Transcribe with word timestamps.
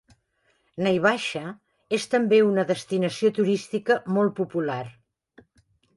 Naivasha 0.85 1.41
és 1.99 2.09
també 2.15 2.41
una 2.47 2.65
destinació 2.73 3.33
turística 3.41 3.99
molt 4.17 4.35
popular. 4.41 4.83